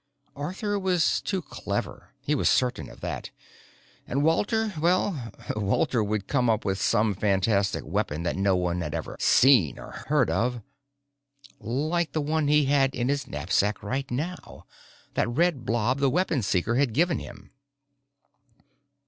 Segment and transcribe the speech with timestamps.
[0.35, 3.29] Arthur was too clever, he was certain of that,
[4.07, 8.95] and Walter, well, Walter would come up with some fantastic weapon that no one had
[8.95, 10.63] ever seen or heard of....
[11.59, 14.65] Like the one he had in his knapsack right now
[15.13, 17.51] that red blob the Weapon Seeker had given him!